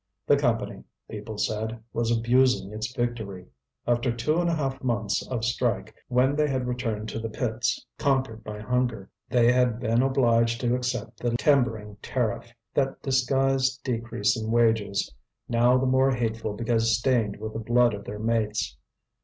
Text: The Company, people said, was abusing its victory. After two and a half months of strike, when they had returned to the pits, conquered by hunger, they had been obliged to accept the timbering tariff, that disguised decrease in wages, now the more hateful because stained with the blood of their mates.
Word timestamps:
The 0.25 0.35
Company, 0.35 0.83
people 1.11 1.37
said, 1.37 1.79
was 1.93 2.09
abusing 2.09 2.73
its 2.73 2.91
victory. 2.95 3.45
After 3.85 4.11
two 4.11 4.41
and 4.41 4.49
a 4.49 4.55
half 4.55 4.83
months 4.83 5.21
of 5.27 5.45
strike, 5.45 5.93
when 6.07 6.35
they 6.35 6.47
had 6.47 6.65
returned 6.65 7.07
to 7.09 7.19
the 7.19 7.29
pits, 7.29 7.85
conquered 7.99 8.43
by 8.43 8.61
hunger, 8.61 9.11
they 9.29 9.51
had 9.51 9.79
been 9.79 10.01
obliged 10.01 10.59
to 10.61 10.73
accept 10.73 11.19
the 11.19 11.37
timbering 11.37 11.97
tariff, 12.01 12.51
that 12.73 12.99
disguised 13.03 13.83
decrease 13.83 14.35
in 14.35 14.49
wages, 14.49 15.13
now 15.47 15.77
the 15.77 15.85
more 15.85 16.09
hateful 16.09 16.53
because 16.55 16.97
stained 16.97 17.35
with 17.37 17.53
the 17.53 17.59
blood 17.59 17.93
of 17.93 18.03
their 18.05 18.17
mates. 18.17 18.77